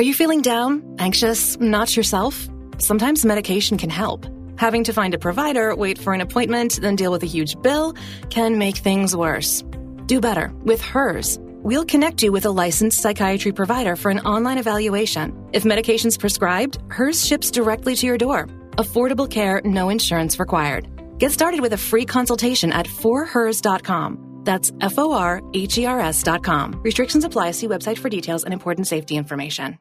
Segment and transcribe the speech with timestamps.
[0.00, 2.48] Are you feeling down, anxious, not yourself?
[2.78, 4.24] Sometimes medication can help.
[4.56, 7.92] Having to find a provider, wait for an appointment, then deal with a huge bill
[8.30, 9.62] can make things worse.
[10.06, 11.38] Do better with HERS.
[11.42, 15.36] We'll connect you with a licensed psychiatry provider for an online evaluation.
[15.52, 18.46] If medication's prescribed, HERS ships directly to your door.
[18.78, 20.88] Affordable care, no insurance required.
[21.18, 24.40] Get started with a free consultation at forhers.com.
[24.44, 26.80] That's F O R H E R S.com.
[26.82, 27.50] Restrictions apply.
[27.50, 29.76] See website for details and important safety information.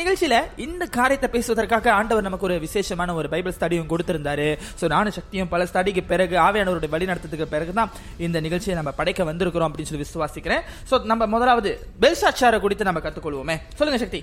[0.00, 0.36] நிகழ்ச்சியில
[0.66, 4.48] இந்த காரியத்தை பேசுவதற்காக ஆண்டவர் நமக்கு ஒரு விசேஷமான ஒரு Bible ஸ்டடியும் கொடுத்திருந்தாரு.
[4.80, 7.90] So நானும் சக்தியும் பல ஸ்டடிக்கு பிறகு ஆவியானவருடைய வழி நடத்ததுக்கு பிறகு தான்
[8.26, 10.64] இந்த நிகழ்ச்சியை நம்ம படைக்க வந்திருக்கிறோம் அப்படின்னு சொல்லி விசுவாசிக்கிறேன்.
[10.90, 11.72] சோ நம்ம முதலாவது
[12.04, 13.56] பெல்சாச்சார குறித்து நம்ம கத்துக்கொள்வோமே.
[13.80, 14.22] சொல்லுங்க சக்தி.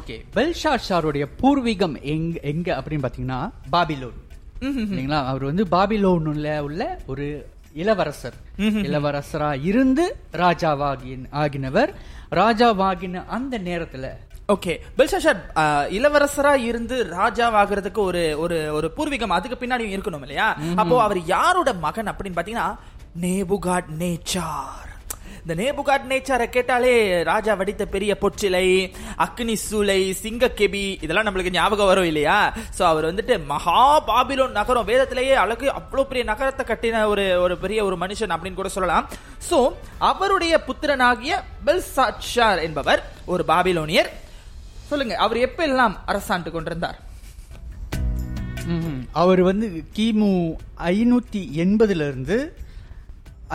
[0.00, 3.40] ஓகே பெல்ஷாஷாருடைய பூர்வீகம் எங்க எங்க அப்படின்னு பாத்தீங்கன்னா
[3.74, 4.18] பாபிலோன்.
[4.90, 5.20] இல்லைங்களா?
[5.30, 6.82] அவர் வந்து பாபிலோன்ல உள்ள
[7.12, 7.26] ஒரு
[7.82, 8.36] இளவரசர்.
[8.88, 10.04] இளவரசரா இருந்து
[10.42, 11.90] ராஜாவாகி ஆகினவர்.
[12.40, 14.10] ராஜாவாகின அந்த நேரத்துல
[14.52, 15.40] ஓகே பெல்ஷாஷார்
[15.96, 19.34] இளவரசரா இருந்து ராஜாவாகிறதுக்கு ஒரு ஒரு ஒரு பூர்வீகம்.
[19.36, 20.48] அதுக்கு பின்னாடி இருக்கணும் இல்லையா?
[20.82, 22.70] அப்போ அவர் யாரோட மகன் அப்படின்னு பாத்தீங்கன்னா
[23.24, 24.88] நேபுகாட் நேச்சார்.
[25.42, 26.92] இந்த நேபுகாட் நேச்சாரை கேட்டாலே
[27.28, 28.66] ராஜா வடித்த பெரிய பொச்சிலை
[29.24, 32.36] அக்னி சூளை சிங்கக்கெபி இதெல்லாம் நம்மளுக்கு ஞாபகம் வரும் இல்லையா?
[32.78, 34.88] சோ அவர் வந்துட்டு மகா பாபிலோன் நகரம்.
[34.90, 39.08] வேதத்திலேயே அழகு அவ்வளவு பெரிய நகரத்தை கட்டின ஒரு ஒரு பெரிய ஒரு மனுஷன் அப்படின்னு கூட சொல்லலாம்.
[39.50, 39.60] சோ
[40.12, 43.02] அவருடைய புத்திரனாகிய பெல்சாட்சார் என்பவர்
[43.34, 44.10] ஒரு பாபிலோனியர்.
[44.92, 47.00] சொல்லுங்க அவர் எப்ப எல்லாம் அரசாண்டு கொண்டிருந்தார்.
[49.22, 50.30] அவர் வந்து கிமு
[50.92, 52.36] ஐநூத்தி எண்பதுல இருந்து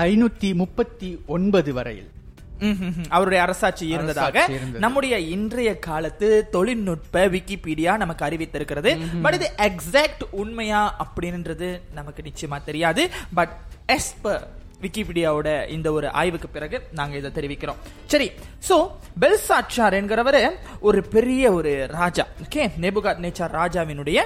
[0.09, 2.11] ஐநூத்தி முப்பத்தி ஒன்பது வரையில்.
[3.15, 4.43] அவருடைய அரசாட்சி இருந்ததாக.
[4.83, 8.91] நம்முடைய இன்றைய காலத்து தொழில்நுட்ப விக்கிபீடியா நமக்கு அறிவித்திருக்கிறது
[9.23, 13.03] பட் இது எக்ஸாக்ட் உண்மையா அப்படின்றது நமக்கு நிச்சயமா தெரியாது
[13.39, 13.53] பட்
[13.95, 14.45] எஸ் பர்
[14.81, 17.80] விக்கிபீடியாவோட இந்த ஒரு ஆய்வுக்கு பிறகு நாங்க இதை தெரிவிக்கிறோம்.
[18.06, 18.28] சரி
[18.67, 18.75] சோ
[19.22, 20.39] பெல்சாட்சார் என்கிறவர்
[20.80, 24.22] ஒரு பெரிய ஒரு ராஜா ஓகே நேபுகாத் நேச்சார் ராஜாவினுடைய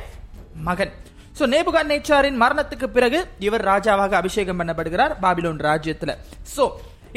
[0.70, 0.94] மகன்.
[1.40, 6.14] சோ நேபுகாத் நேச்சாரின் மரணத்துக்கு பிறகு இவர் ராஜாவாக அபிஷேகம் பண்ணப்படுகிறார் பாபிலோன் ராஜ்யத்துல.
[6.56, 6.66] சோ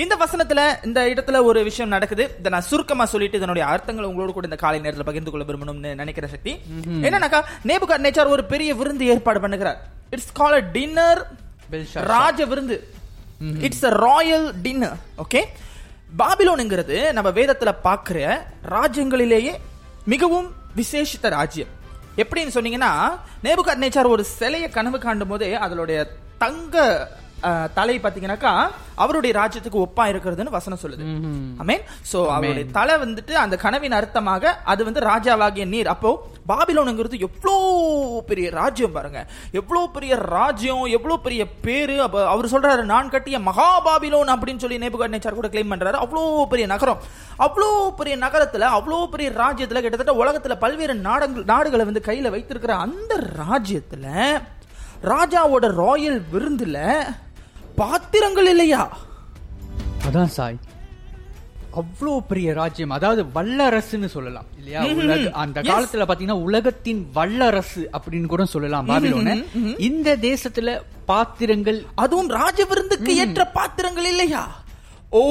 [0.03, 2.25] இந்த வசனத்துல இந்த இடத்துல ஒரு விஷயம் நடக்குது.
[2.39, 6.27] இதை நான் சுருக்கமா சொல்லிட்டு இதனுடைய அர்த்தங்களை உங்களோட கூட இந்த காலை நேரத்துல பகிர்ந்து கொள்ள விரும்பணும்னு நினைக்கிற
[6.27, 6.53] சக்தி.
[7.07, 7.41] என்னன்னாக்கா
[7.71, 9.79] நேபுகாத் நேச்சார் ஒரு பெரிய விருந்து ஏற்பாடு பண்ணுகிறார்.
[10.11, 11.23] It's call dinner.
[12.15, 12.77] ராஜ விருந்து.
[13.41, 15.45] It's a royal dinner okay
[16.19, 19.55] பாபிலோனுங்கிறது நம்ம வேதத்துல பாக்குற ராஜ்யங்களிலேயே
[20.05, 21.69] மிகவும் விசேஷித்த ராஜ்யம்.
[22.17, 23.11] எப்படின்னு சொன்னீங்கன்னா
[23.43, 27.09] நேபுகாத் நேச்சார் ஒரு சிலையை கனவு காண்டும் போது அதனுடைய தங்க
[27.79, 28.53] தலை பாத்தீங்கன்னாக்கா
[29.05, 31.05] அவருடைய ராஜ்யத்துக்கு ஒப்பா இருக்கிறதுன்னு வசனம் சொல்லுது.
[31.63, 35.91] ஆமென் சோ அவருடைய தலை வந்துட்டு அந்த கனவின் அர்த்தமாக அது வந்து ராஜாவாகிய நீர்.
[35.95, 36.11] அப்போ
[36.51, 37.55] பாபிலோனுங்கிறது எவ்வளோ
[38.31, 39.21] பெரிய ராஜ்யம் பாருங்க.
[39.61, 41.97] எவ்வளோ பெரிய ராஜ்யம் எவ்வளோ பெரிய பேரு.
[42.35, 46.03] அவர் சொல்றாரு நான் கட்டிய மகா பாபிலோன் அப்படின்னு சொல்லி நேபுகாட் நேச்சார் கூட கிளைம் பண்றாரு.
[46.05, 47.03] அவ்வளோ பெரிய நகரம்.
[47.47, 53.15] அவ்வளோ பெரிய நகரத்துல அவ்வளோ பெரிய ராஜ்யத்துல கிட்டத்தட்ட உலகத்துல பல்வேறு நாடங்கள் நாடுகளை வந்து கையில வைத்திருக்கிற அந்த
[53.41, 54.07] ராஜ்யத்துல
[55.13, 56.79] ராஜாவோட ராயல் விருந்துல
[57.77, 58.83] பாத்திரங்கள் இல்லையா?
[60.07, 60.59] அதான் சாய்.
[61.81, 62.91] அவ்வளோ பெரிய ராஜ்யம்.
[62.91, 64.81] அதாவது வல்லரசுன்னு சொல்லலாம் இல்லையா?
[65.01, 65.63] உலக அந்த.
[65.63, 69.35] காலத்துல பாத்தீங்கன்னா உலகத்தின் வல்லரசு அப்படின்னு கூட சொல்லலாம் பாபிலோன.
[69.79, 70.77] இந்த தேசத்துல
[71.07, 74.45] பாத்திரங்கள் அதுவும் ராஜ விருந்துக்கு ஏற்ற பாத்திரங்கள் இல்லையா?
[75.11, 75.25] ஓ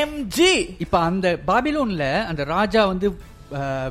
[0.00, 3.06] எம் ஜி இப்ப அந்த பாபிலோன்ல அந்த ராஜா வந்து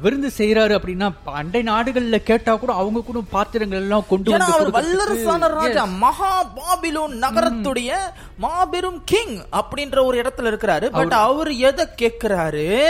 [0.02, 5.86] விருந்து செய்யறாரு அப்படின்னா அண்டை நாடுகள்ல கேட்டா கூட அவங்க கூட பாத்திரங்கள் எல்லாம் கொண்டு வந்து வல்லரசான ராஜா.
[5.86, 7.94] மகா பாபிலோன் நகரத்துடைய
[8.38, 10.90] மாபெரும் கிங் அப்படின்ற ஒரு இடத்துல இருக்கிறாரு.
[10.90, 12.88] பட் அவர் எதை கேட்கிறாரு?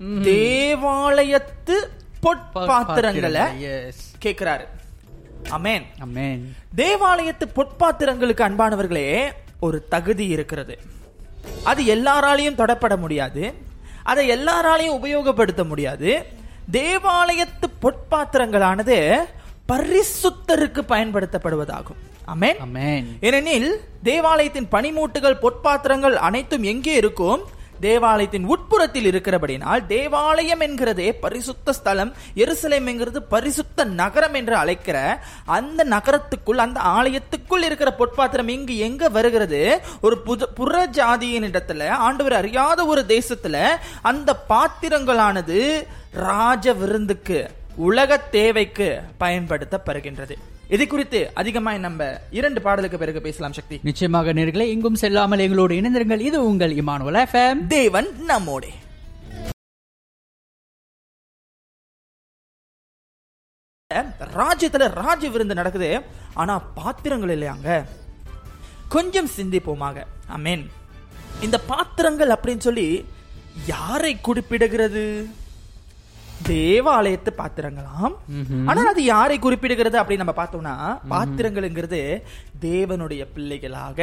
[0.00, 1.76] தேவாலயத்து
[2.22, 3.44] பொற்பாத்திரங்களை.
[4.24, 4.64] கேட்கிறாரு.
[5.50, 6.38] அமேன் Amen.
[6.76, 9.30] தேவாலயத்து பொற்பாத்திரங்களுக்கு அன்பானவர்களே
[9.60, 10.78] ஒரு தகுதி இருக்கிறது.
[11.64, 13.68] அது எல்லாராலையும் தொடப்பட முடியாது.
[14.02, 16.26] அதை எல்லாராலையும் உபயோகப்படுத்த முடியாது.
[16.72, 19.16] தேவாலயத்து பொற்பாத்திரங்களானது
[19.68, 22.00] பரிசுத்தருக்கு பயன்படுத்தப்படுவதாகும்.
[22.34, 23.04] அமேன்.
[23.20, 27.42] ஏனெனில் தேவாலயத்தின் பனிமூட்டுகள் பொற்பாத்திரங்கள் அனைத்தும் எங்கே இருக்கும்?
[27.80, 36.56] தேவாலயத்தின் உட்புறத்தில் இருக்கிறபடினால் தேவாலயம் என்கிறதே பரிசுத்த ஸ்தலம் எருசலேம் என்கிறது பரிசுத்த நகரம் என்று அழைக்கிற அந்த நகரத்துக்குள்
[36.56, 39.80] அந்த ஆலயத்துக்குள் இருக்கிற பொற்பாத்திரம் இங்கு எங்க வருகிறது?
[40.00, 43.66] ஒரு புது புற ஜாதியின் இடத்துல ஆண்டவர் அறியாத ஒரு தேசத்துல
[44.02, 50.36] அந்த பாத்திரங்களானது ராஜ விருந்துக்கு உலக தேவைக்கு பயன்படுத்தப்படுகின்றது.
[50.74, 53.76] இதை குறித்து அதிகமாய் நம்ம இரண்டு பாடலுக்கு பிறகு பேசலாம் சக்தி.
[53.82, 56.20] நிச்சயமாக நேர்களே எங்கும் செல்லாமல் எங்களோடு இணைந்திருங்கள்.
[56.20, 58.72] இது உங்கள் இமானுவல் எஃப்எம் தேவன் நம்மோடே.
[64.40, 66.02] ராஜ்யத்துல ராஜ விருந்து நடக்குது.
[66.34, 67.84] ஆனா பாத்திரங்கள் இல்லையாங்க
[68.88, 70.04] கொஞ்சம் சிந்திப்போமாக.
[70.36, 70.64] அமேன்
[71.40, 73.04] இந்த பாத்திரங்கள் அப்படின்னு சொல்லி
[73.66, 75.04] யாரை குறிப்பிடுகிறது?
[76.48, 78.14] தேவாலயத்து பாத்திரங்களாம்.
[78.66, 82.22] ஆனா அது யாரை குறிப்பிடுகிறது அப்படின்னு நம்ம பார்த்தோம்னா பாத்திரங்கள்ங்கிறது
[82.60, 83.98] தேவனுடைய பிள்ளைகளாக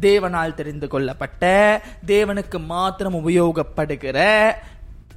[0.00, 4.52] தேவனால் தெரிந்து கொள்ளப்பட்ட தேவனுக்கு மாத்திரம் உபயோகப்படுகிற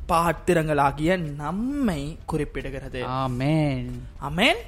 [0.08, 3.04] பாத்திரங்களாகிய நம்மை குறிப்பிடுகிறது.
[3.04, 4.08] ஆமென்.
[4.22, 4.62] அமேன்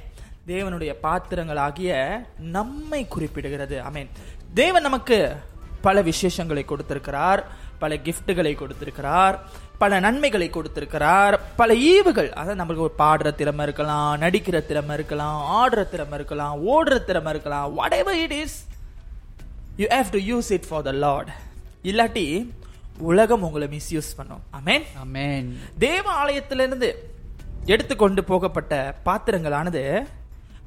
[0.46, 3.82] தேவனுடைய பாத்திரங்களாகிய நம்மை குறிப்பிடுகிறது.
[3.90, 4.08] அமேன்
[4.54, 5.36] தேவன் நமக்கு
[5.80, 7.46] பல விசேஷங்களை கொடுத்திருக்கிறார்.
[7.82, 9.36] பல கிஃப்ட்டுகளை கொடுத்திருக்கிறார்
[9.82, 12.30] பல நன்மைகளை கொடுத்திருக்கிறார் பல ஈவுகள்.
[12.38, 17.66] அதாவது நம்மளுக்கு ஒரு பாடுற திறமை இருக்கலாம் நடிக்கிற திறமை இருக்கலாம் ஆடுற திறமை இருக்கலாம் ஓடுற திறமை இருக்கலாம்
[18.00, 18.56] whatever it is
[19.82, 21.30] you have to use it for the Lord
[21.90, 22.26] இல்லாட்டி
[23.10, 24.42] உலகம் உங்களை மிஸ்யூஸ் பண்ணும்.
[24.58, 25.48] அமேன் ஆமென்
[25.86, 26.88] தேவ ஆலயத்திலிருந்து
[27.72, 28.74] எடுத்துக்கொண்டு போகப்பட்ட
[29.06, 29.82] பாத்திரங்களானது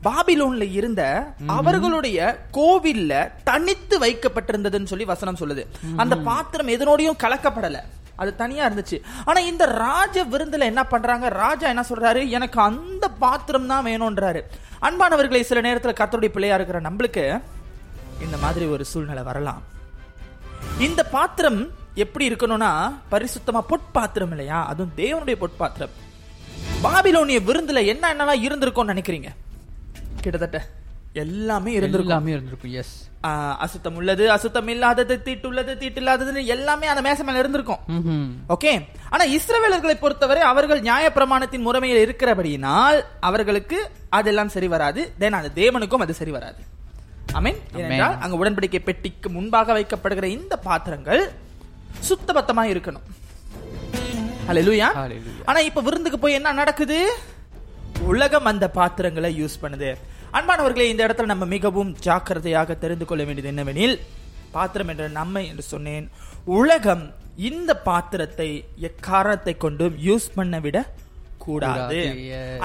[0.03, 5.65] பாபிலோன்ல இருந்த அவர்களுடைய கோவில்ல தனித்து வைக்கப்பட்டிருந்ததுன்னு சொல்லி வசனம் சொல்லுது.
[5.95, 7.79] அந்த பாத்திரம் எதனோடையும் கலக்கப்படல.
[8.15, 9.01] அது தனியா இருந்துச்சு.
[9.25, 11.29] ஆனா இந்த ராஜ விருந்துல என்ன பண்றாங்க?
[11.29, 12.29] ராஜா என்ன சொல்றாரு?
[12.29, 14.41] எனக்கு அந்த பாத்திரம் தான் வேணும்ன்றாரு.
[14.81, 17.41] அன்பானவர்களை சில நேரத்துல கர்த்தருடைய பிள்ளையா இருக்கிற நம்மளுக்கு
[18.21, 19.61] இந்த மாதிரி ஒரு சூழ்நிலை வரலாம்.
[20.79, 24.65] இந்த பாத்திரம் எப்படி இருக்கணும்னா பரிசுத்தமா பொற்பாத்திரம் இல்லையா?
[24.65, 25.95] அதுவும் தேவனுடைய பொற்பாத்திரம்.
[26.83, 29.29] பாபிலோனிய விருந்துல என்ன என்னலாம் இருந்திருக்கும்னு நினைக்கிறீங்க?
[30.25, 30.59] கிட்டத்தட்ட
[31.23, 32.27] எல்லாமே இருந்திருக்கும்.
[32.33, 32.93] இருந்திருக்கும் எஸ்
[33.63, 37.81] அசுத்தம் உள்ளது அசுத்தம் இல்லாதது தீட்டுள்ளது தீட்டில்லாததுன்னு எல்லாமே அந்த மேசை மேல இருந்திருக்கும்.
[38.55, 38.71] ஓகே?
[39.13, 43.79] ஆனா இஸ்ரவேலர்களை பொறுத்தவரை அவர்கள் நியாயப்பிரமாணத்தின் முறைமையில் இருக்கிறபடியினால் அவர்களுக்கு
[44.19, 45.03] அதெல்லாம் சரி வராது.
[45.23, 46.61] தென் அந்த தேவனுக்கும் அது சரி வராது.
[47.39, 51.23] அமீன் ஏனென்றால் அங்க உடன்படிக்கை பெட்டிக்கு முன்பாக வைக்கப்படுகிற இந்த பாத்திரங்கள்
[52.09, 53.07] சுத்தபத்தமா இருக்கணும்.
[54.47, 54.91] Hallelujah.
[55.49, 56.97] ஆனா இப்ப விருந்துக்கு போய் என்ன நடக்குது?
[58.11, 59.89] உலகம் அந்த பாத்திரங்களை யூஸ் பண்ணுது.
[60.37, 63.95] அன்பானவர்களே இந்த இடத்துல நம்ம மிகவும் ஜாக்கிரதையாக தெரிந்து கொள்ள வேண்டியது என்னவெனில்
[64.55, 66.05] பாத்திரம் என்ற நம்மை என்று சொன்னேன்
[66.59, 67.03] உலகம்
[67.49, 68.47] இந்த பாத்திரத்தை
[68.89, 70.77] எக்காரணத்தை கொண்டும் யூஸ் பண்ண விட
[71.45, 71.99] கூடாது.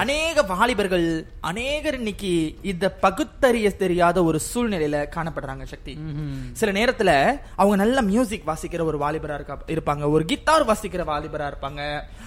[0.03, 1.07] அநேக வாலிபர்கள்
[1.49, 2.31] அநேகர் இன்னைக்கு
[2.71, 5.95] இந்த பகுத்தறிய தெரியாத ஒரு சூழ்நிலையில காணப்படுறாங்க சக்தி.
[6.61, 7.11] சில நேரத்துல
[7.55, 10.11] அவங்க நல்ல மியூசிக் வாசிக்கிற ஒரு வாலிபரா இருக்கா இருப்பாங்க.
[10.15, 11.83] ஒரு கிட்டார் வாசிக்கிற வாலிபரா இருப்பாங்க.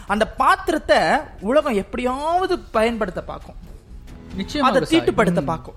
[0.06, 1.00] அந்த பாத்திரத்தை
[1.40, 3.60] உலகம் எப்படியாவது பயன்படுத்த பார்க்கும்.
[4.62, 5.74] அதை தீட்டுப்படுத்த பார்க்கும்.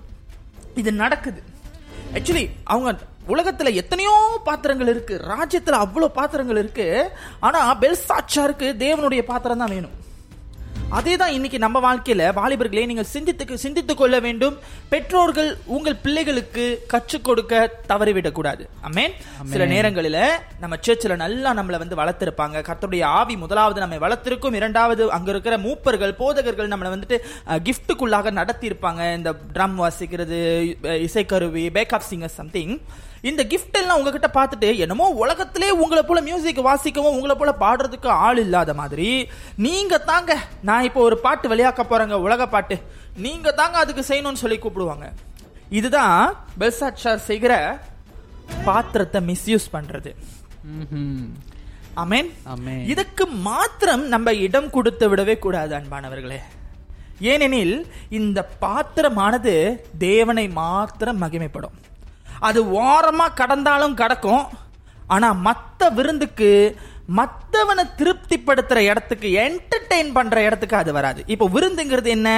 [0.74, 1.42] இது நடக்குது.
[2.14, 2.90] ஆக்சுவலி அவங்க
[3.28, 5.14] உலகத்துல எத்தனையோ பாத்திரங்கள் இருக்கு.
[5.28, 7.10] ராஜ்யத்துல அவ்வளவு பாத்திரங்கள் இருக்கு.
[7.40, 9.94] ஆனா பெல்சாட்சாருக்கு தேவனுடைய பாத்திரம் தான் வேணும்.
[10.88, 14.58] அதே தான் இன்னைக்கு நம்ம வாழ்க்கையில வாலிபர்களே நீங்கள் சிந்தித்து சிந்தித்துக் கொள்ள வேண்டும்.
[14.88, 18.68] பெற்றோர்கள் உங்கள் பிள்ளைகளுக்கு கற்றுக் கொடுக்க தவறிவிடக் கூடாது.
[18.88, 19.12] அமேன்
[19.44, 20.26] சில நேரங்களில
[20.60, 22.64] நம்ம சர்ச்சில் நல்லா நம்மளை வந்து வளர்த்திருப்பாங்க.
[22.70, 24.54] கர்த்தருடைய ஆவி முதலாவது நம்மை வளர்த்திருக்கும்.
[24.54, 30.38] இரண்டாவது அங்க இருக்கிற மூப்பர்கள் போதகர்கள் நம்மளை வந்துட்டு கிஃப்ட்டுக்குள்ளாக நடத்தி இருப்பாங்க இந்த ட்ரம் வாசிக்கிறது
[30.82, 32.80] இசைக்கருவி பேக்கப் சிங்கர் சம்திங்
[33.30, 38.40] இந்த கிஃப்ட் எல்லாம் உங்ககிட்ட பார்த்துட்டு என்னமோ உலகத்திலே உங்களை போல மியூசிக் வாசிக்கவும் உங்களை போல பாடுறதுக்கு ஆள்
[38.42, 39.08] இல்லாத மாதிரி.
[39.66, 40.32] நீங்க தாங்க
[40.68, 42.76] நான் இப்போ ஒரு பாட்டு வெளியாக்க போறேங்க உலக பாட்டு.
[43.26, 45.06] நீங்க தாங்க அதுக்கு செய்யணும்னு சொல்லி கூப்பிடுவாங்க.
[45.78, 46.20] இதுதான்
[46.62, 47.54] பெல்சாட்சார் செய்கிற
[48.68, 50.12] பாத்திரத்தை மிஸ்யூஸ் பண்றது.
[52.02, 52.28] அமேன்.
[52.92, 56.40] இதுக்கு மாத்திரம் நம்ம இடம் கொடுத்து விடவே கூடாது அன்பானவர்களே.
[57.32, 57.76] ஏனெனில்
[58.18, 59.54] இந்த பாத்திரமானது
[60.06, 61.76] தேவனை மாத்திரம் மகிமைப்படும்.
[62.48, 64.44] அது ஓரமா கடந்தாலும் கடக்கும்.
[65.14, 66.50] ஆனா மத்த விருந்துக்கு
[67.16, 71.22] மத்தவனை திருப்திப்படுத்துற இடத்துக்கு என்டர்டெயின் பண்ற இடத்துக்கு அது வராது.
[71.26, 72.28] இப்போ விருந்துங்கிறது என்ன?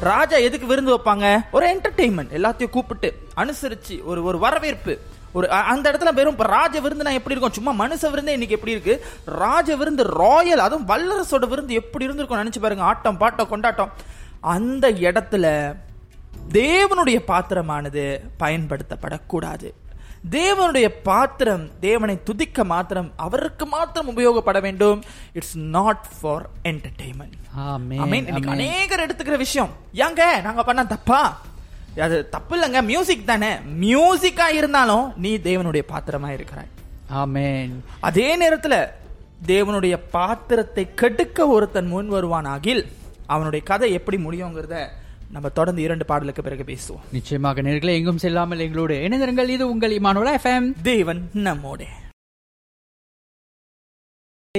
[0.00, 1.26] ராஜா எதுக்கு விருந்து வைப்பாங்க?
[1.52, 4.94] ஒரு என்டர்டெயின்மெண்ட் எல்லாத்தையும் கூப்பிட்டு அனுசரிச்சு ஒரு ஒரு வரவேற்பு.
[5.32, 7.56] ஒரு அந்த இடத்துல வெறும் இப்ப ராஜ விருந்துனா எப்படி இருக்கும்?
[7.58, 8.94] சும்மா மனுஷ விருந்து இன்னைக்கு எப்படி இருக்கு?
[9.24, 12.84] ராஜ விருந்து ராயல் அதுவும் வல்லரசோட விருந்து எப்படி இருந்திருக்கும் நினைச்சு பாருங்க.
[12.84, 13.92] ஆட்டம் பாட்டம் கொண்டாட்டம்.
[14.40, 15.46] அந்த இடத்துல
[16.50, 19.72] தேவனுடைய பாத்திரமானது பயன்படுத்தப்படக்கூடாது.
[20.30, 25.02] தேவனுடைய பாத்திரம் தேவனை துதிக்க மாத்திரம் அவருக்கு மாத்திரம் உபயோகப்பட வேண்டும்.
[25.32, 26.48] இட்ஸ் நாட் ஃபார்
[27.56, 28.46] ஆமென்.
[28.48, 29.70] அநேகர் எடுத்துக்கிற விஷயம்.
[29.94, 31.40] ஏங்க நாங்க பண்ண தப்பா?
[32.00, 33.52] அது தப்பு இல்லைங்க மியூசிக் தானே.
[33.80, 36.68] மியூசிக்கா இருந்தாலும் நீ தேவனுடைய பாத்திரமா இருக்கிறாய்.
[37.08, 38.88] ஆமென் அதே நேரத்துல
[39.46, 42.86] தேவனுடைய பாத்திரத்தை கெடுக்க ஒருத்தன் முன் வருவானாகில்
[43.26, 44.88] அவனுடைய கதை எப்படி முடியுங்கிறத
[45.30, 47.04] நம்ம தொடர்ந்து இரண்டு பாடலுக்கு பிறகு பேசுவோம்.
[47.12, 49.48] நிச்சயமாக நேர்களே எங்கும் செல்லாமல் எங்களோடு இணைந்திருங்கள்.
[49.48, 51.86] இது உங்கள் இமானுவல எஃப்எம் தேவன் நம்மோடே.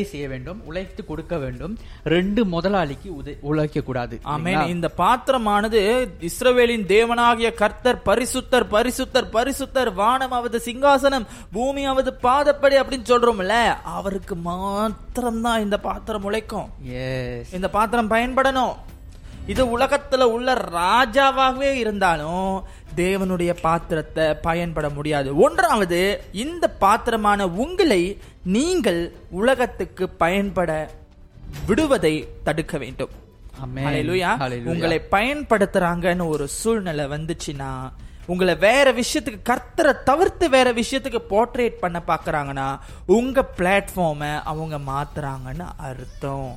[0.02, 1.78] செய்ய வேண்டும் உழைத்து கொடுக்க வேண்டும்.
[2.04, 4.20] ரெண்டு முதலாளிக்கு உழைக்க கூடாது
[4.68, 5.80] இந்த பாத்திரமானது
[6.22, 15.80] இஸ்ரவேலின் தேவனாகிய கர்த்தர் பரிசுத்தர் பரிசுத்தர் பரிசுத்தர் வானமாவது சிங்காசனம் பூமியாவது பாதப்படி அப்படின்னு சொல்றோம்ல அவருக்கு மாத்திரம்தான் இந்த
[15.80, 16.70] பாத்திரம் உழைக்கும்.
[17.52, 18.76] இந்த பாத்திரம் பயன்படணும்.
[19.48, 22.64] இது உலகத்துல உள்ள ராஜாவாகவே இருந்தாலும்
[22.96, 26.02] தேவனுடைய பாத்திரத்தை பயன்பட முடியாது ஒன்றாவது
[26.32, 28.02] இந்த பாத்திரமான உங்களை
[28.58, 30.72] நீங்கள் உலகத்துக்கு பயன்பட
[31.68, 32.14] விடுவதை
[32.44, 33.14] தடுக்க வேண்டும்.
[34.74, 37.72] உங்களை பயன்படுத்துறாங்கன்னு ஒரு சூழ்நிலை வந்துச்சுன்னா
[38.26, 42.68] உங்களை வேற விஷயத்துக்கு கர்த்தரை தவிர்த்து வேற விஷயத்துக்கு போர்ட்ரேட் பண்ண பாக்குறாங்கன்னா
[43.06, 46.52] உங்க பிளாட்ஃபார்மை அவங்க மாத்துறாங்கன்னு அர்த்தம்.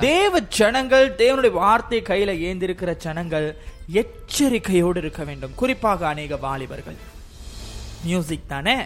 [0.00, 3.46] தேவ ஜனங்கள் தேவனுடைய வார்த்தை கையில ஏந்திருக்கிற ஜனங்கள்
[4.00, 5.54] எச்சரிக்கையோடு இருக்க வேண்டும்.
[5.54, 6.96] குறிப்பாக அநேக வாலிபர்கள்.
[8.04, 8.76] மியூசிக் தானே?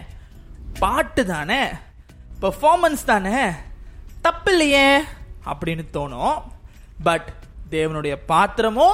[0.78, 1.60] பாட்டு தானே?
[2.42, 3.38] பெர்ஃபார்மன்ஸ் தானே?
[4.26, 4.88] தப்பு இல்லையே
[5.50, 6.42] அப்படின்னு தோணும்.
[7.02, 7.28] பட்
[7.70, 8.88] தேவனுடைய பாத்திரமோ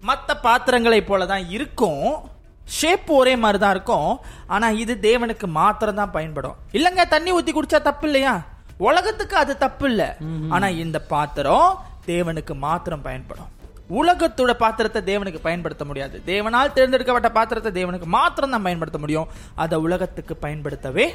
[0.00, 2.30] மற்ற பாத்திரங்களை போல தான் இருக்கும்.
[2.64, 4.20] ஷேப் ஒரே மாதிரி தான் இருக்கும்.
[4.46, 6.56] ஆனா இது தேவனுக்கு மாத்திரம் தான் பயன்படும்.
[6.72, 8.34] இல்லங்க தண்ணி ஊத்தி குடிச்சா தப்பு இல்லையா
[8.78, 10.16] உலகத்துக்கு அது தப்பு இல்ல
[10.48, 13.50] ஆனா இந்த பாத்திரம் தேவனுக்கு மாத்திரம் பயன்படும்.
[13.90, 16.22] உலகத்தோட பாத்திரத்தை தேவனுக்கு பயன்படுத்த முடியாது.
[16.26, 19.28] தேவனால் தேர்ந்தெடுக்கப்பட்ட பாத்திரத்தை தேவனுக்கு மாத்திரம் தான் பயன்படுத்த முடியும்.
[19.54, 21.14] அதை உலகத்துக்கு பயன்படுத்தவே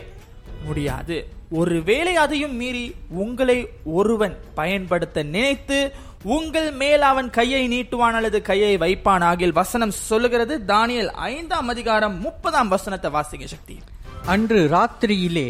[0.65, 1.27] முடியாது.
[1.50, 5.91] ஒருவேளை அதையும் மீறி உங்களை ஒருவன் பயன்படுத்த நினைத்து
[6.24, 9.24] உங்கள் மேல் அவன் கையை நீட்டுவான் அல்லது கையை வைப்பான்.
[9.24, 10.58] ஆகில் வசனம் சொல்லுகிறது.
[10.68, 13.80] தானியல் ஐந்தாம் அதிகாரம் முப்பதாம் வசனத்தை வாசிங்க சக்தி.
[14.25, 15.50] அன்று ராத்திரியிலே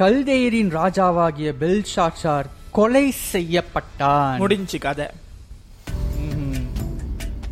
[0.00, 2.46] கல்தேயரின் ராஜாவாகிய பெல்ஷாட்சார்
[2.76, 4.38] கொலை செய்யப்பட்டான்.
[4.42, 5.06] முடிஞ்சு கதை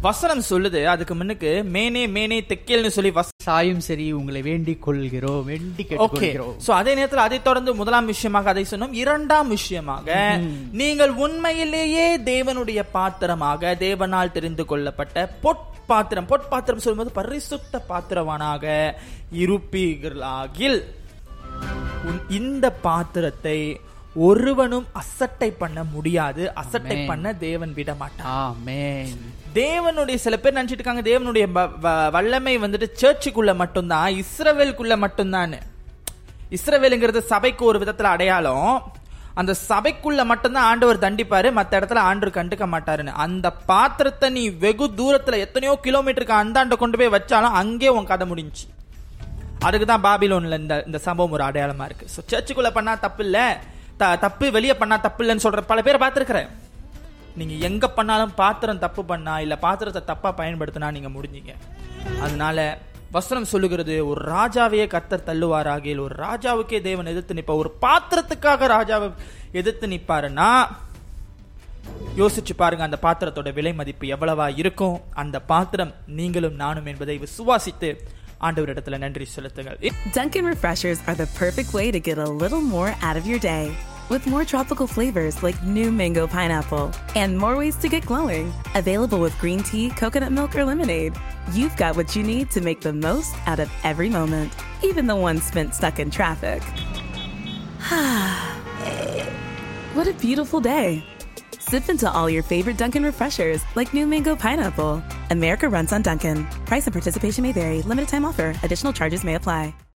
[0.07, 3.11] வசனம் சொல்லுது அதுக்கு முன்னுக்கு மேனே மேனே தெக்கேல்னு சொல்லி
[3.47, 6.31] சாயும் சரி உங்களை வேண்டிக் கொள்கிறோம் வேண்டி ஓகே.
[6.65, 8.97] சோ அதே நேரத்தில் அதை தொடர்ந்து முதலாம் விஷயமாக அதை சொன்னோம்.
[9.03, 10.17] இரண்டாம் விஷயமாக
[10.81, 18.67] நீங்கள் உண்மையிலேயே தேவனுடைய பாத்திரமாக தேவனால் தெரிந்து கொள்ளப்பட்ட பொற்பாத்திரம் பொற்பாத்திரம் சொல்லும்போது பரிசுத்த பாத்திரவானாக
[19.45, 20.81] இருப்பீர்களாகில்.
[22.07, 23.81] உன்- இந்த பாத்திரத்தை
[24.15, 26.55] ஒருவனும் அசட்டை பண்ண முடியாது.
[26.55, 27.05] அசட்டை.
[27.07, 28.57] பண்ண தேவன் விட மாட்டான்
[29.55, 31.71] தேவனுடைய சில பேர் நினைச்சிட்டு இருக்காங்க தேவனுடைய
[32.11, 35.55] வல்லமை வந்துட்டு சர்ச்சுக்குள்ள மட்டும்தான் இஸ்ரவேலுக்குள்ள மட்டும்தான்.
[36.51, 38.93] இஸ்ரவேலுங்கிறது சபைக்கு ஒரு விதத்துல அடையாளம்.
[39.35, 43.13] அந்த சபைக்குள்ள மட்டும்தான் ஆண்டவர் தண்டிப்பாரு மத்த இடத்துல ஆண்டவர் கண்டுக்க மாட்டாருன்னு.
[43.13, 48.82] அந்த பாத்திரத்தை நீ வெகு தூரத்துல எத்தனையோ கிலோமீட்டருக்கு அந்தாண்ட கொண்டு போய் வச்சாலும் அங்கே உன் கதை முடிஞ்சுச்சு.
[49.63, 52.07] அதுக்கு தான் பாபிலோன்ல இந்த இந்த சம்பவம் ஒரு அடையாளமா இருக்கு.
[52.17, 53.39] ஸோ சர்ச்சுக்குள்ள பண்ணா தப்பு இல்ல
[53.97, 56.49] த- தப்பு வெளியே பண்ணா தப்பு இல்லைன்னு சொல்ற பல பேர் பார்த்துருக்கிறேன்.
[57.37, 61.53] நீங்க எங்க பண்ணாலும் பாத்திரம் தப்பு பண்ணா இல்ல பாத்திரத்தை தப்பா பயன்படுத்தினா நீங்க முடிஞ்சீங்க.
[62.21, 62.79] அதனால
[63.11, 69.13] வசனம் சொல்லுகிறது ஒரு ராஜாவையே கத்தர் தள்ளுவாராகில் ஒரு ராஜாவுக்கே தேவன் எதிர்த்து நிப்பா ஒரு பாத்திரத்துக்காக ராஜாவை
[69.53, 70.49] எதிர்த்து நிற்பாருன்னா
[72.17, 75.01] யோசிச்சு பாருங்க அந்த பாத்திரத்தோட விலை மதிப்பு எவ்வளவா இருக்கும்?
[75.15, 77.91] அந்த பாத்திரம் நீங்களும் நானும் என்பதை விசுவாசித்து
[78.48, 79.78] ஆண்டவரிடத்துல நன்றி செலுத்துங்கள்
[80.18, 83.66] Dunkin' Refreshers are the perfect way to get a little more out of your day.
[84.10, 86.86] With more tropical flavors like new mango pineapple
[87.22, 88.54] and more ways to get glowing.
[88.82, 91.14] Available with green tea, coconut milk, or lemonade.
[91.52, 94.54] You've got what you need to make the most out of every moment,
[94.90, 96.62] even the ones spent stuck in traffic.
[99.98, 100.90] what a beautiful day!
[101.60, 105.04] Sip into all your favorite Dunkin' Refreshers like new mango pineapple.
[105.33, 106.45] America runs on Duncan.
[106.67, 107.81] Price and participation may vary.
[107.81, 108.55] Limited time offer.
[108.63, 109.75] Additional charges may apply.